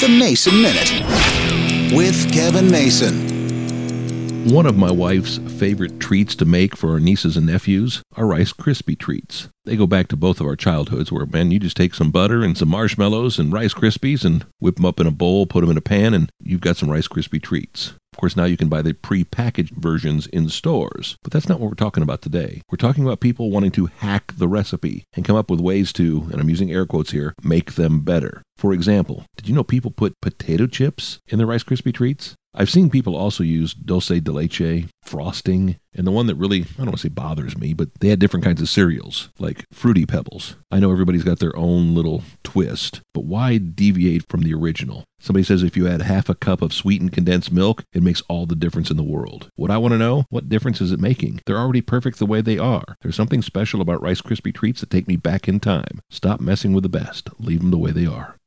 [0.00, 4.48] The Mason Minute with Kevin Mason.
[4.48, 8.54] One of my wife's favorite treats to make for our nieces and nephews are Rice
[8.54, 9.48] Krispie treats.
[9.66, 12.42] They go back to both of our childhoods where, man, you just take some butter
[12.42, 15.70] and some marshmallows and Rice Krispies and whip them up in a bowl, put them
[15.70, 17.92] in a pan, and you've got some Rice Krispie treats.
[18.20, 21.74] Course, now you can buy the pre-packaged versions in stores, but that's not what we're
[21.74, 22.60] talking about today.
[22.70, 26.28] We're talking about people wanting to hack the recipe and come up with ways to,
[26.30, 28.42] and I'm using air quotes here, make them better.
[28.58, 32.36] For example, did you know people put potato chips in their Rice Krispie treats?
[32.52, 36.78] I've seen people also use dulce de leche, frosting, and the one that really, I
[36.78, 40.04] don't want to say bothers me, but they had different kinds of cereals, like Fruity
[40.04, 40.56] Pebbles.
[40.70, 45.04] I know everybody's got their own little twist, but why deviate from the original?
[45.20, 48.46] Somebody says if you add half a cup of sweetened condensed milk, it makes all
[48.46, 49.48] the difference in the world.
[49.54, 51.40] What I want to know, what difference is it making?
[51.46, 52.96] They're already perfect the way they are.
[53.02, 56.00] There's something special about Rice Krispie treats that take me back in time.
[56.10, 57.28] Stop messing with the best.
[57.38, 58.39] Leave them the way they are.